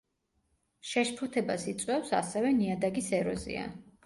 [0.91, 3.69] შეშფოთებას იწვევს, ასევე, ნიადაგის ეროზია.